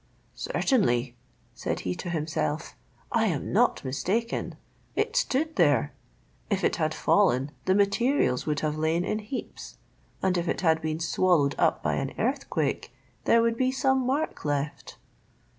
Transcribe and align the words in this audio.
"Certainly," 0.33 1.15
said 1.53 1.81
he 1.81 1.93
to 1.93 2.09
himself, 2.09 2.73
"I 3.11 3.27
am 3.27 3.53
not 3.53 3.85
mistaken; 3.85 4.55
it 4.95 5.15
stood 5.15 5.57
there: 5.57 5.93
if 6.49 6.63
it 6.63 6.77
had 6.77 6.91
fallen, 6.95 7.51
the 7.65 7.75
materials 7.75 8.47
would 8.47 8.61
have 8.61 8.79
lain 8.79 9.05
in 9.05 9.19
heaps; 9.19 9.77
and 10.23 10.39
if 10.39 10.47
it 10.47 10.61
had 10.61 10.81
been 10.81 10.99
swallowed 10.99 11.53
up 11.59 11.83
by 11.83 11.97
an 11.97 12.13
earthquake, 12.17 12.91
there 13.25 13.43
would 13.43 13.57
be 13.57 13.71
some 13.71 13.99
mark 14.03 14.43
left." 14.43 14.97